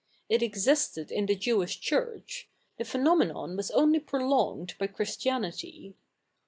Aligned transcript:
It 0.29 0.41
existed 0.41 1.11
in 1.11 1.27
the 1.27 1.35
Jeivish 1.35 1.79
Church; 1.79 2.49
the 2.79 2.83
phenomenon 2.83 3.55
was 3.55 3.69
only 3.69 3.99
prolofiged 3.99 4.79
by 4.79 4.87
Christianity. 4.87 5.95